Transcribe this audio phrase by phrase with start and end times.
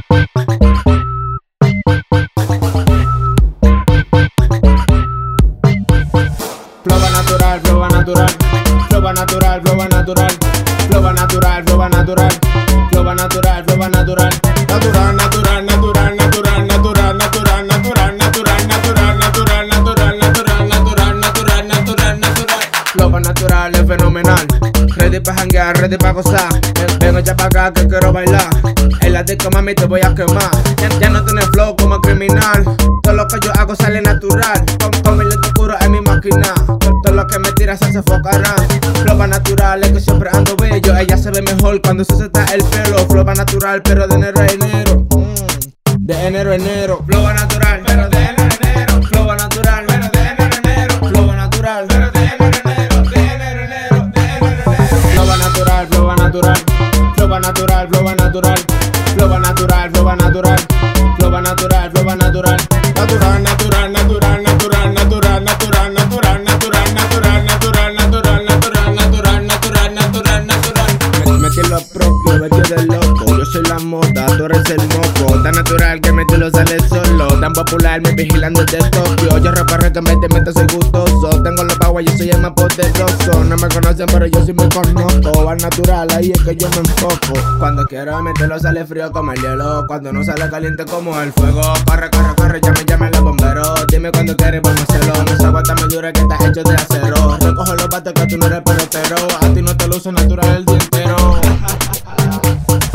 [0.00, 0.30] Flova
[7.10, 8.30] natural, flova natural,
[8.88, 10.32] flova natural, flova natural,
[10.88, 12.44] flova natural, flova natural,
[12.90, 14.32] flova natural, flova natural,
[14.68, 22.18] natural, natural, natural, natural, natural, natural, natural, natural, natural, natural, natural, natural, natural, natural, natural,
[22.18, 22.60] natural.
[22.94, 24.59] Flova natural es fenomenal.
[25.20, 26.48] Ready pa' janguear, ready pa' gozar.
[26.74, 28.48] Ven- Vengo ya pa' acá que quiero bailar.
[29.02, 30.50] En la disco mami te voy a quemar.
[30.98, 32.64] Ya, no tienes flow como criminal.
[33.02, 34.64] Todo lo que yo hago sale natural.
[34.80, 36.54] Con, con el lente oscuro en mi máquina.
[37.04, 38.54] Todo lo que me tiras se enfocará.
[39.02, 40.96] Flova natural es que siempre ando bello.
[40.96, 43.06] Ella se ve mejor cuando se está el pelo.
[43.06, 45.06] Flova natural, pero de enero a enero.
[45.14, 45.96] Mm.
[45.98, 47.04] De enero a enero.
[47.06, 48.39] Flova natural, pero de enero.
[56.30, 56.56] Natural,
[57.16, 57.88] flova natural.
[57.88, 58.58] Flova natural, flova natural.
[59.16, 60.58] Flova natural, flova natural.
[61.18, 62.56] Flova natural, flova natural.
[62.94, 70.46] Natural, natural, natural, natural, natural, natural, natural, natural, natural, natural, natural, natural, natural, natural, natural,
[70.46, 71.38] natural.
[71.40, 73.36] Metí lo propio, vestido de loco.
[73.36, 75.42] Yo soy la moda, tú eres el moco.
[75.42, 77.26] Tan natural que me lo sale solo.
[77.40, 79.38] Tan popular, me vigilan desde Tokio.
[79.38, 81.42] Yo reparé que me te meto, soy gustoso.
[81.42, 81.64] Tengo
[82.00, 83.44] yo soy el más poderoso.
[83.44, 85.48] No me conocen, pero yo sí me conozco.
[85.48, 87.58] Al natural, ahí es que yo me enfoco.
[87.58, 89.84] Cuando quiero meterlo, sale frío como el hielo.
[89.86, 91.62] Cuando no sale caliente como el fuego.
[91.86, 93.86] Corre, corre, corre, llame, llame los bomberos.
[93.88, 95.12] Dime cuando quieres, vamos a hacerlo.
[95.42, 97.36] No bata me dura que está hecho de acero.
[97.38, 99.16] Recoge los bates que tú no eres pelotero.
[99.40, 101.16] A ti no te uso natural el día entero.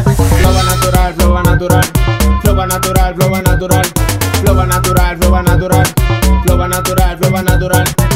[0.00, 1.84] Natural, flova natural, flova natural,
[2.42, 3.84] flova natural, flova natural,
[4.42, 5.86] flova natural, flova natural,
[6.68, 8.09] natural, natural,